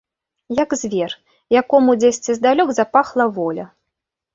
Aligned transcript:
Як 0.61 0.73
звер, 0.79 1.11
якому 1.59 1.95
дзесьці 2.03 2.31
здалёк 2.41 2.69
запахла 2.83 3.33
воля. 3.41 3.73